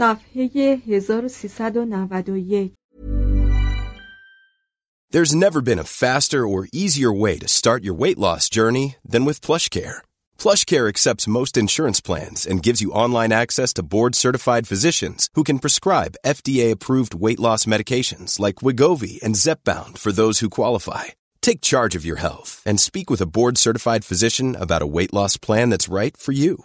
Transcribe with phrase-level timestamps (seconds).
[0.00, 2.72] صفحه 1391
[5.10, 9.24] There's never been a faster or easier way to start your weight loss journey than
[9.24, 9.98] with PlushCare.
[10.36, 15.60] PlushCare accepts most insurance plans and gives you online access to board-certified physicians who can
[15.60, 21.04] prescribe FDA-approved weight loss medications like Wigovi and Zepbound for those who qualify.
[21.40, 25.36] Take charge of your health and speak with a board-certified physician about a weight loss
[25.36, 26.64] plan that's right for you.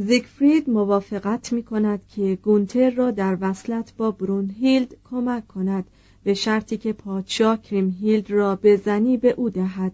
[0.00, 5.84] زیگفرید موافقت می کند که گونتر را در وصلت با برونهیلد کمک کند
[6.24, 9.92] به شرطی که پادشاه کریمهیلد را به زنی به او دهد.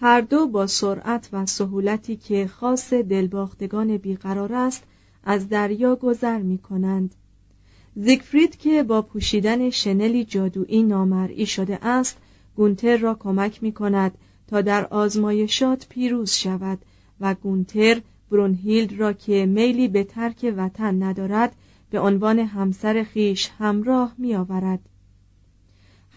[0.00, 4.82] هر دو با سرعت و سهولتی که خاص دلباختگان بیقرار است
[5.24, 7.14] از دریا گذر می کنند
[7.96, 12.16] زیگفرید که با پوشیدن شنلی جادویی نامرئی شده است
[12.56, 16.78] گونتر را کمک می کند تا در آزمایشات پیروز شود
[17.20, 18.00] و گونتر
[18.30, 21.56] برونهیلد را که میلی به ترک وطن ندارد
[21.90, 24.80] به عنوان همسر خیش همراه می آورد.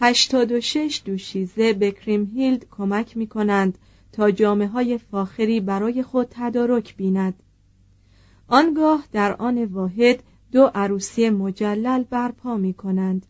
[0.00, 3.78] 86 دوشیزه به کریمهیلد کمک می کنند
[4.12, 7.34] تا جامعه های فاخری برای خود تدارک بیند.
[8.48, 10.22] آنگاه در آن واحد
[10.52, 13.26] دو عروسی مجلل برپا می کنند.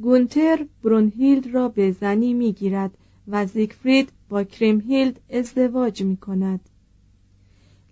[0.00, 2.98] گونتر برونهیلد را به زنی می گیرد
[3.28, 6.60] و زیگفرید با کریمهیلد ازدواج می کند.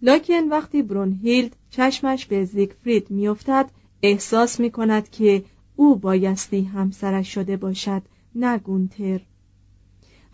[0.05, 3.71] لاکن وقتی برونهیلد چشمش به زیگفرید میافتد
[4.03, 5.45] احساس می کند که
[5.77, 8.03] او بایستی همسرش شده باشد
[8.35, 9.21] نه گونتر.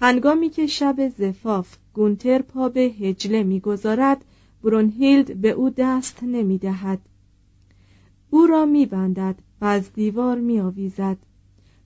[0.00, 4.24] هنگامی که شب زفاف گونتر پا به هجله می‌گذارد
[4.64, 6.98] برونهیلد به او دست نمی دهد.
[8.30, 11.16] او را میبندد و از دیوار میآویزد.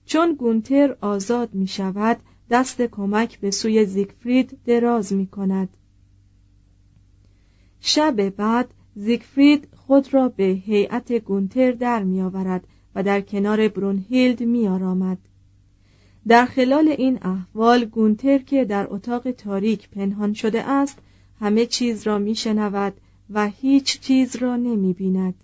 [0.05, 2.17] چون گونتر آزاد می شود
[2.49, 5.69] دست کمک به سوی زیگفرید دراز می کند
[7.87, 15.17] شب بعد زیگفرید خود را به هیئت گونتر در میآورد و در کنار برونهیلد میآرامد
[16.27, 20.99] در خلال این احوال گونتر که در اتاق تاریک پنهان شده است
[21.39, 22.93] همه چیز را میشنود
[23.29, 25.35] و هیچ چیز را نمی بیند.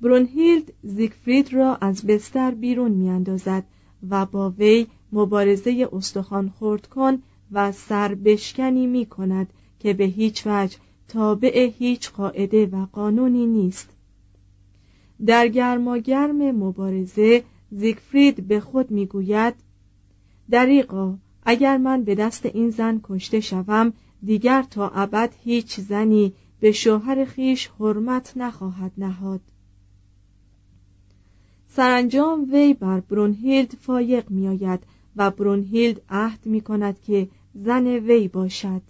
[0.00, 3.64] برونهیلد زیگفرید را از بستر بیرون میاندازد
[4.10, 7.22] و با وی مبارزه استخوان خورد کن
[7.52, 10.78] و سربشکنی می کند که به هیچ وجه
[11.12, 13.88] تابع هیچ قاعده و قانونی نیست.
[15.26, 19.54] در گرماگرم مبارزه زیگفرید به خود می‌گوید
[20.50, 23.92] دریقا اگر من به دست این زن کشته شوم
[24.24, 29.40] دیگر تا ابد هیچ زنی به شوهر خیش حرمت نخواهد نهاد.
[31.68, 34.80] سرانجام وی بر برونهیلد فایق میآید
[35.16, 38.82] و برونهیلد عهد می کند که زن وی باشد.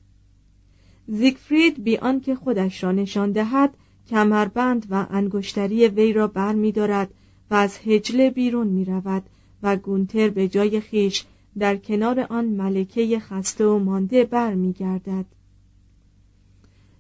[1.06, 3.74] زیگفرید بی آنکه خودش را نشان دهد
[4.10, 7.14] کمربند و انگشتری وی را بر می دارد
[7.50, 9.22] و از هجله بیرون می رود
[9.62, 11.24] و گونتر به جای خیش
[11.58, 15.24] در کنار آن ملکه خسته و مانده بر می گردد.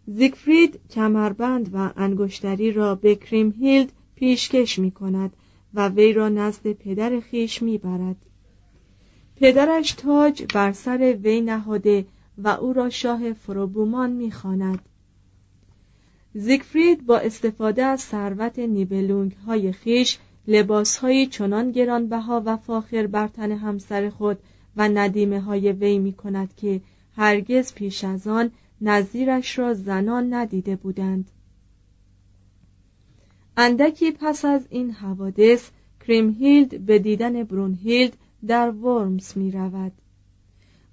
[0.06, 5.32] زیگفرید کمربند و انگشتری را به کریمهیلد پیشکش می کند
[5.74, 8.16] و وی را نزد پدر خیش می برد.
[9.36, 12.06] پدرش تاج بر سر وی نهاده
[12.38, 14.78] و او را شاه فروبومان می‌خواند.
[16.34, 20.18] زیگفرید با استفاده از ثروت نیبلونگ های خیش
[20.48, 24.38] لباس های چنان گرانبها و فاخر بر تن همسر خود
[24.76, 26.80] و ندیمه های وی می کند که
[27.16, 28.50] هرگز پیش از آن
[28.80, 31.30] نظیرش را زنان ندیده بودند
[33.56, 35.70] اندکی پس از این حوادث
[36.06, 39.92] کریمهیلد به دیدن برونهیلد در ورمز می رود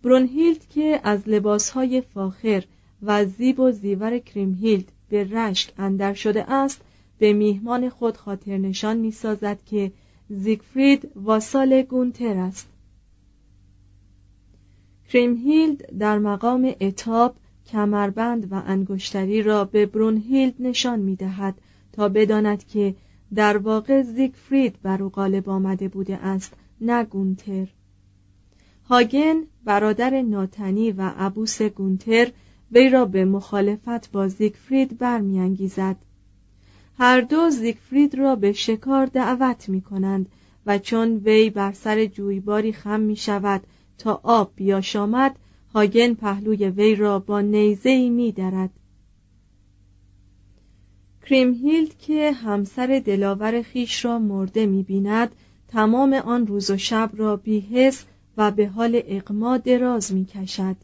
[0.04, 2.64] برونهیلد که از لباسهای فاخر
[3.02, 6.82] و زیب و زیور کریمهیلد به رشک اندر شده است
[7.20, 9.92] به میهمان خود خاطر نشان می سازد که
[10.30, 12.68] زیگفرید واسال گونتر است.
[15.10, 17.36] کریمهیلد در مقام اتاب
[17.72, 21.56] کمربند و انگشتری را به برونهیلد نشان می دهد
[21.92, 22.96] تا بداند که
[23.36, 27.68] در واقع زیگفرید بر او غالب آمده بوده است نه گونتر.
[28.90, 32.32] هاگن برادر ناتنی و عبوس گونتر
[32.72, 35.96] وی را به مخالفت با زیگفرید برمیانگیزد
[36.98, 40.30] هر دو زیگفرید را به شکار دعوت می کنند
[40.66, 43.62] و چون وی بر سر جویباری خم می شود
[43.98, 45.36] تا آب بیاشامد
[45.74, 48.70] هاگن پهلوی وی را با نیزه ای می درد.
[51.26, 55.32] کریمهیلد که همسر دلاور خیش را مرده می بیند
[55.68, 58.06] تمام آن روز و شب را بیهس
[58.38, 60.76] و به حال اقما دراز می کشد.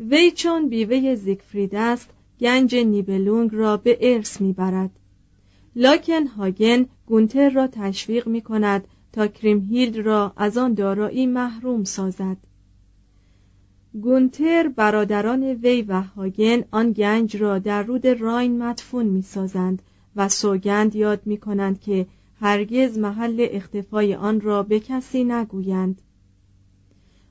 [0.00, 2.10] وی چون بیوه زیگفرید است
[2.40, 4.90] گنج نیبلونگ را به ارث می برد.
[5.76, 12.36] لاکن هاگن گونتر را تشویق می کند تا کریمهیلد را از آن دارایی محروم سازد.
[14.02, 19.82] گونتر برادران وی و هاگن آن گنج را در رود راین مدفون می سازند
[20.16, 22.06] و سوگند یاد می کنند که
[22.40, 26.00] هرگز محل اختفای آن را به کسی نگویند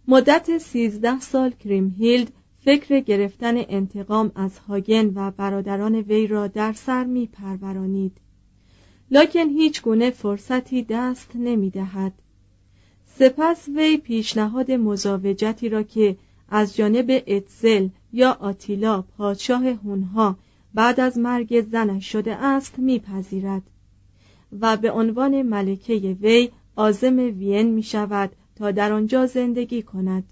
[0.08, 2.32] مدت سیزده سال کریمهیلد
[2.66, 8.18] فکر گرفتن انتقام از هاگن و برادران وی را در سر می پرورانید
[9.12, 12.14] لکن هیچ گونه فرصتی دست نمی دهد.
[13.06, 16.18] سپس وی پیشنهاد مزاوجتی را که
[16.50, 20.38] از جانب اتزل یا آتیلا پادشاه هونها
[20.74, 23.64] بعد از مرگ زنش شده است میپذیرد
[24.62, 30.24] و به عنوان ملکه وی آزم وین می شود تا در آنجا زندگی کند.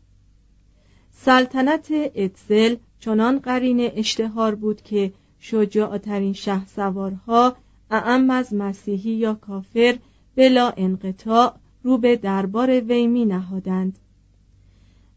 [1.12, 7.56] سلطنت اتزل چنان قرین اشتهار بود که شجاعترین شه سوارها
[7.92, 9.98] اعم از مسیحی یا کافر
[10.36, 14.00] بلا انقطاع رو به دربار وی می نهادند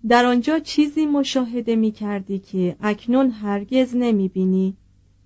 [0.08, 4.76] در آنجا چیزی مشاهده می کردی که اکنون هرگز نمی بینی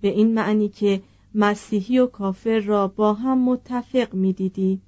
[0.01, 1.01] به این معنی که
[1.35, 4.81] مسیحی و کافر را با هم متفق می دیدی.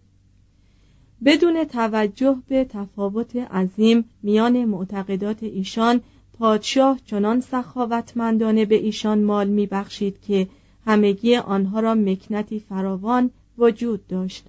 [1.26, 6.02] بدون توجه به تفاوت عظیم میان معتقدات ایشان
[6.40, 10.48] پادشاه چنان سخاوتمندانه به ایشان مال می بخشید که
[10.86, 14.46] همگی آنها را مکنتی فراوان وجود داشت.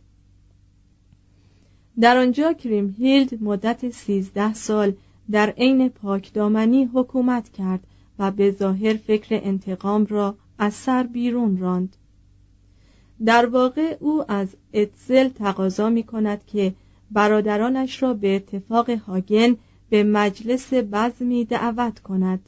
[2.00, 4.92] در آنجا کریمهیلد مدت سیزده سال
[5.30, 7.86] در عین پاکدامنی حکومت کرد
[8.18, 11.96] و به ظاهر فکر انتقام را از سر بیرون راند.
[13.24, 16.74] در واقع او از اتزل تقاضا می کند که
[17.10, 19.56] برادرانش را به اتفاق هاگن
[19.90, 22.40] به مجلس بزمی دعوت کند.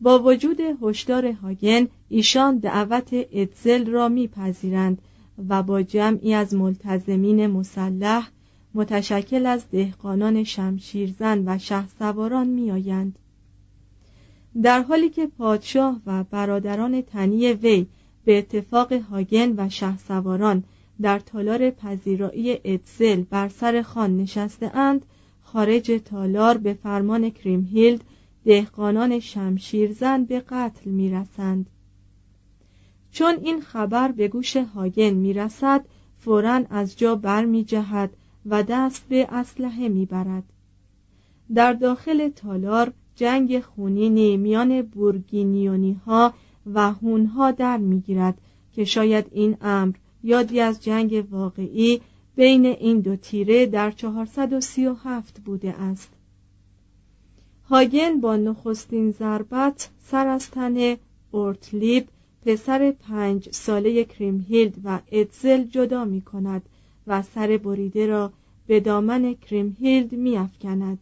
[0.00, 5.02] با وجود هشدار هاگن ایشان دعوت اتزل را میپذیرند
[5.48, 8.30] و با جمعی از ملتزمین مسلح
[8.74, 13.18] متشکل از دهقانان شمشیرزن و شه سواران میآیند.
[14.62, 17.86] در حالی که پادشاه و برادران تنی وی
[18.28, 20.64] به اتفاق هاگن و شه سواران
[21.00, 25.06] در تالار پذیرایی اتزل بر سر خان نشسته اند
[25.42, 28.04] خارج تالار به فرمان کریمهیلد
[28.44, 31.66] دهقانان شمشیرزن به قتل می‌رسند.
[33.10, 35.84] چون این خبر به گوش هاگن می‌رسد
[36.18, 38.10] فورا از جا بر می جهد
[38.46, 40.44] و دست به اسلحه می‌برد.
[41.54, 46.34] در داخل تالار جنگ خونینی میان بورگینیونی ها
[46.66, 48.38] و هونها در می‌گیرد
[48.72, 52.00] که شاید این امر یادی از جنگ واقعی
[52.36, 56.12] بین این دو تیره در 437 بوده است
[57.70, 60.96] هاگن با نخستین ضربت سر از تن
[61.30, 62.08] اورتلیب
[62.46, 66.62] پسر پنج ساله کریمهیلد و ادزل جدا می کند
[67.06, 68.32] و سر بریده را
[68.66, 70.98] به دامن کریمهیلد می افکند.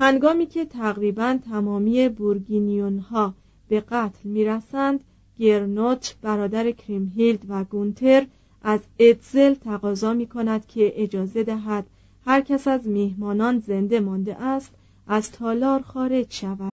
[0.00, 3.34] هنگامی که تقریبا تمامی بورگینیون ها
[3.68, 5.04] به قتل می رسند
[5.38, 8.26] گرنوت برادر کریمهیلد و گونتر
[8.62, 11.86] از ادزل تقاضا می کند که اجازه دهد
[12.26, 14.72] هر کس از میهمانان زنده مانده است
[15.06, 16.70] از تالار خارج شود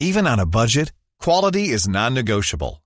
[0.00, 0.92] Even on a budget,
[1.24, 2.85] quality is non-negotiable.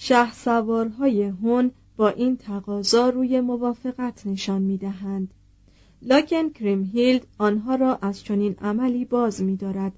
[0.00, 5.34] شه سوارهای هون با این تقاضا روی موافقت نشان می دهند.
[6.02, 9.92] لاکن کریمهیلد آنها را از چنین عملی باز می دارد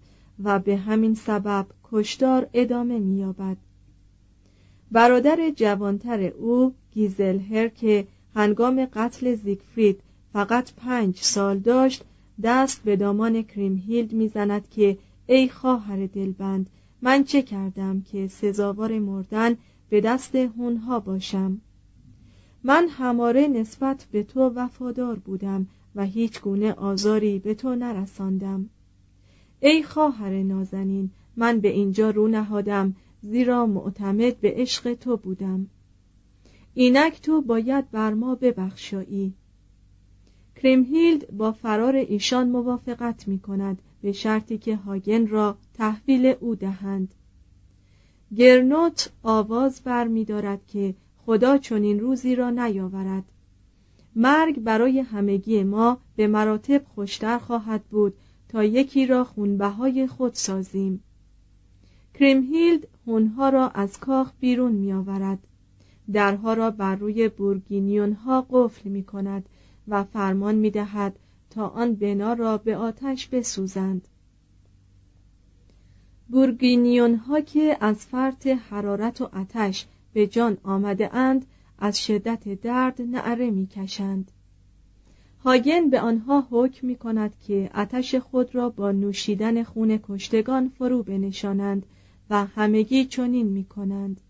[0.45, 3.57] و به همین سبب کشدار ادامه می یابد.
[4.91, 10.01] برادر جوانتر او گیزلهر که هنگام قتل زیگفرید
[10.33, 12.05] فقط پنج سال داشت
[12.43, 16.71] دست به دامان کریمهیلد می‌زند که ای خواهر دلبند
[17.03, 19.57] من چه کردم که سزاوار مردن
[19.91, 21.61] به دست هونها باشم.
[22.65, 28.71] من هماره نسبت به تو وفادار بودم و هیچ گونه آزاری به تو نرساندم.
[29.61, 35.67] ای خواهر نازنین من به اینجا رو نهادم زیرا معتمد به عشق تو بودم.
[36.75, 39.35] اینک تو باید بر ما ببخشایی.
[40.57, 47.15] کریمهیلد با فرار ایشان موافقت می کند به شرطی که هاگن را تحویل او دهند.
[48.37, 50.95] گرنوت آواز بر می دارد که
[51.27, 53.25] خدا چنین روزی را نیاورد.
[54.17, 58.15] مرگ برای همگی ما به مراتب خوشتر خواهد بود
[58.49, 61.03] تا یکی را خونبهای خود سازیم.
[62.15, 65.39] کریمهیلد هونها را از کاخ بیرون می آورد
[66.13, 69.49] درها را بر روی بورگینیون ها قفل می کند
[69.89, 71.19] و فرمان می دهد
[71.51, 74.09] تا آن بنا را به آتش بسوزند.
[76.31, 81.47] بورگینیون ها که از فرط حرارت و آتش به جان آمده اند
[81.79, 84.31] از شدت درد نعره می کشند
[85.45, 91.03] هاگن به آنها حکم می کند که آتش خود را با نوشیدن خون کشتگان فرو
[91.03, 91.87] بنشانند
[92.31, 94.21] و همگی چنین می کنند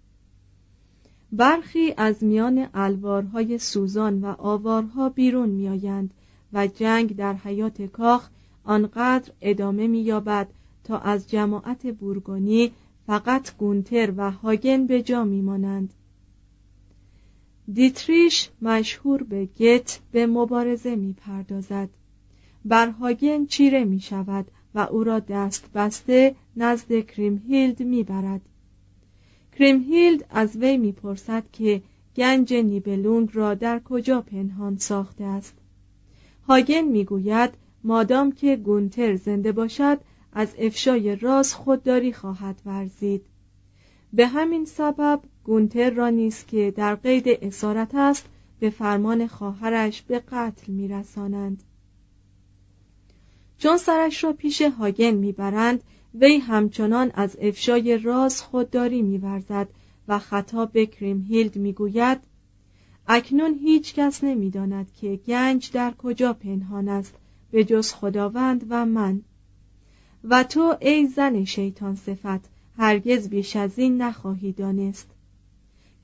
[1.33, 6.15] برخی از میان الوارهای سوزان و آوارها بیرون میآیند
[6.53, 8.29] و جنگ در حیات کاخ
[8.65, 10.49] آنقدر ادامه مییابد
[10.85, 12.73] تا از جماعت بورگونی
[13.07, 15.95] فقط گونتر و هاگن به جا میمانند.
[17.73, 21.89] دیتریش مشهور به گت به مبارزه می‌پردازد.
[22.65, 28.41] بر هاگن چیره می شود و او را دست بسته نزد کریمهیلد می‌برد.
[29.59, 31.83] کریمهیلد از وی می‌پرسد که
[32.17, 35.55] گنج نیبلونگ را در کجا پنهان ساخته است.
[36.49, 37.51] هاگن می‌گوید
[37.85, 40.01] مادام که گونتر زنده باشد
[40.33, 43.27] از افشای راز خودداری خواهد ورزید.
[44.13, 48.27] به همین سبب گونتر را نیست که در قید اسارت است
[48.61, 51.63] به فرمان خواهرش به قتل میرسانند.
[53.59, 55.83] چون سرش را پیش هاگن می‌برند
[56.15, 59.69] وی همچنان از افشای راز خودداری میورزد
[60.09, 62.21] و خطاب به کریمهیلد می‌گوید
[63.09, 67.15] اکنون هیچ کس نمی‌داند که گنج در کجا پنهان است
[67.51, 69.23] به جز خداوند و من.
[70.25, 75.11] و تو ای زن شیطان صفت هرگز بیش از این نخواهی دانست.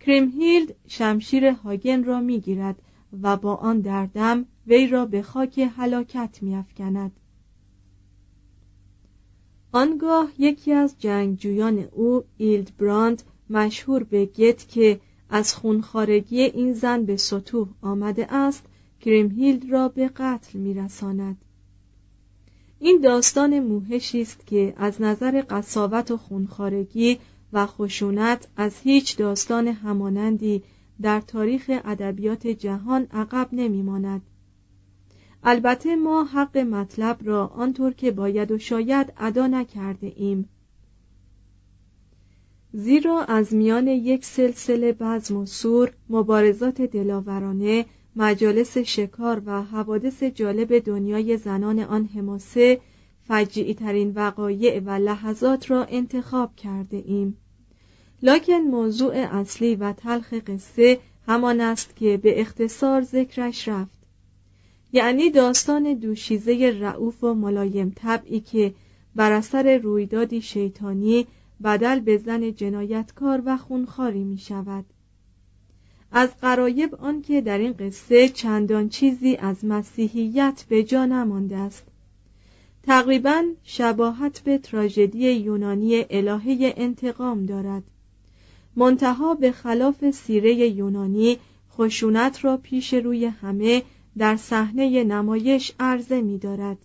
[0.01, 2.83] کریمهیلد شمشیر هاگن را می‌گیرد
[3.23, 7.13] و با آن در دم وی را به خاک هلاکت میافکند.
[9.73, 17.17] آنگاه یکی از جنگجویان او هیلدبراند مشهور به گت که از خونخوارگی این زن به
[17.17, 18.65] ستوه آمده است
[19.01, 21.37] کریمهیلد را به قتل میرساند.
[22.79, 27.19] این داستان موحشی است که از نظر قساوت و خونخوارگی
[27.53, 30.63] و خشونت از هیچ داستان همانندی
[31.03, 34.23] در تاریخ ادبیات جهان عقب نمیماند.
[35.45, 40.49] البته ما حق مطلب را آنطور که باید و شاید ادا نکرده ایم.
[42.73, 47.85] زیرا از میان یک سلسله بزم و سور مبارزات دلاورانه
[48.19, 52.81] مجالس شکار و حوادث جالب دنیای زنان آن حماسه
[53.29, 57.37] فجیعی ترین وقایع و لحظات را انتخاب کرده ایم.
[58.23, 63.99] لکن موضوع اصلی و تلخ قصه همان است که به اختصار ذکرش رفت.
[64.93, 68.75] یعنی داستان دوشیزه رعوف و ملایم طبعی که
[69.15, 71.27] بر اثر رویدادی شیطانی
[71.65, 74.85] بدل به زن جنایتکار و خونخاری می شود
[76.13, 81.85] از قرایب آنکه در این قصه چندان چیزی از مسیحیت به جا نمانده است
[82.83, 87.83] تقریبا شباهت به تراژدی یونانی الهه انتقام دارد
[88.77, 91.39] منتها به خلاف سیره یونانی
[91.73, 93.83] خشونت را پیش روی همه
[94.19, 96.79] در صحنه نمایش عرضه می دارد.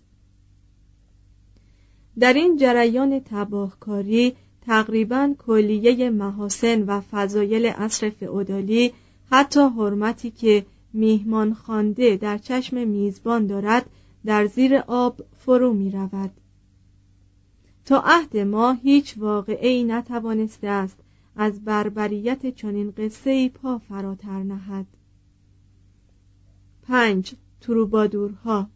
[2.18, 4.36] در این جریان تباهکاری
[4.66, 8.92] تقریبا کلیه محاسن و فضایل عصر فئودالی
[9.32, 13.90] حتی حرمتی که میهمان خانده در چشم میزبان دارد
[14.24, 16.30] در زیر آب فرو می رود.
[17.84, 20.96] تا عهد ما هیچ واقعی نتوانسته است
[21.36, 24.86] از بربریت چنین قصه پا فراتر نهد
[26.82, 28.68] پنج تروبادورها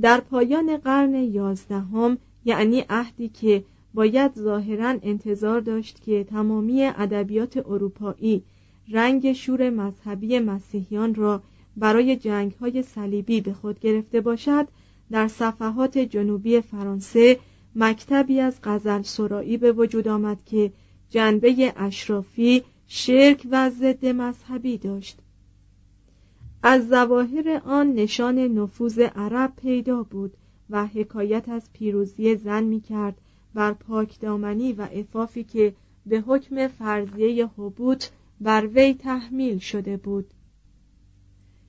[0.00, 8.44] در پایان قرن یازدهم یعنی عهدی که باید ظاهرا انتظار داشت که تمامی ادبیات اروپایی
[8.88, 11.42] رنگ شور مذهبی مسیحیان را
[11.76, 14.68] برای جنگ های صلیبی به خود گرفته باشد
[15.10, 17.38] در صفحات جنوبی فرانسه
[17.76, 20.72] مکتبی از غزل سرایی به وجود آمد که
[21.10, 25.18] جنبه اشرافی شرک و ضد مذهبی داشت.
[26.62, 30.32] از ظواهر آن نشان نفوذ عرب پیدا بود
[30.70, 33.14] و حکایت از پیروزی زن می کرد
[33.54, 35.74] بر پاکدامنی و افافی که
[36.06, 38.04] به حکم فرضیه حبوط
[38.44, 40.26] بر وی تحمیل شده بود.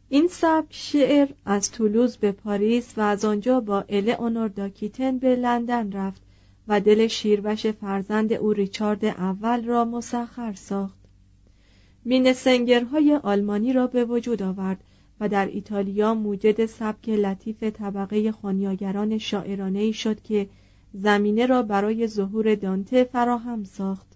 [0.10, 5.92] این سبک شعر از تولوز به پاریس و از آنجا با الئونور داکیتن به لندن
[5.92, 6.22] رفت
[6.68, 10.98] و دل شیروش فرزند او ریچارد اول را مسخر ساخت.
[12.06, 14.84] مینسنگرهای آلمانی را به وجود آورد
[15.20, 20.50] و در ایتالیا موجد سبک لطیف طبقه خانیاگران شاعرانه شد که
[20.94, 24.15] زمینه را برای ظهور دانته فراهم ساخت.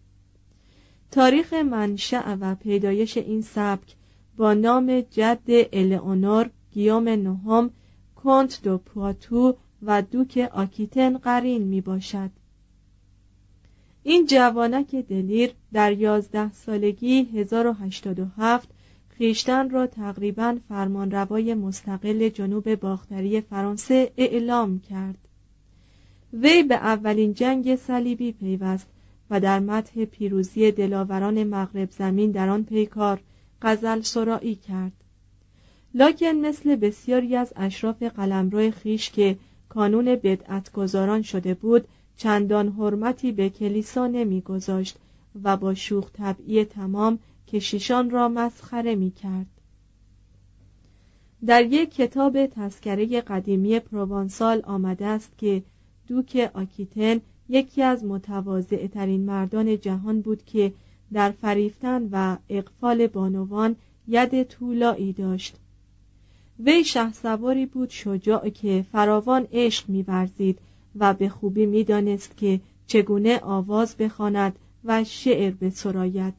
[1.12, 3.96] تاریخ منشأ و پیدایش این سبک
[4.38, 7.70] با نام جد الئونور گیوم نهم
[8.16, 12.30] کنت دو پواتو و دوک آکیتن قرین می باشد.
[14.04, 18.70] این جوانک دلیر در یازده سالگی 1087
[19.10, 25.18] خیشتن را تقریبا فرمانروای مستقل جنوب باختری فرانسه اعلام کرد.
[26.34, 28.88] وی به اولین جنگ صلیبی پیوست
[29.30, 33.20] و در متح پیروزی دلاوران مغرب زمین در آن پیکار
[33.62, 34.92] غزل سرایی کرد
[35.94, 39.38] لکن مثل بسیاری از اشراف قلمرو خیش که
[39.70, 41.88] کانون بدعتگذاران شده بود
[42.18, 44.98] چندان حرمتی به کلیسا نمیگذاشت
[45.44, 49.48] و با شوخ طبعی تمام کشیشان را مسخره می کرد.
[51.46, 55.64] در یک کتاب تذکره قدیمی پروانسال آمده است که
[56.08, 60.74] دوک آکیتن یکی از متواضع ترین مردان جهان بود که
[61.14, 63.76] در فریفتن و اقفال بانوان
[64.08, 65.56] ید طولایی داشت.
[66.60, 67.12] وی شه
[67.74, 70.60] بود شجاع که فراوان عشق میورزید
[70.96, 76.34] و به خوبی می‌دانست که چگونه آواز بخواند و شعر بسراید.